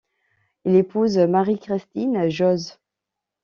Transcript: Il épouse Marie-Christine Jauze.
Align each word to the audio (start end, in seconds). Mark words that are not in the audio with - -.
Il 0.65 0.73
épouse 0.73 1.19
Marie-Christine 1.19 2.27
Jauze. 2.27 2.79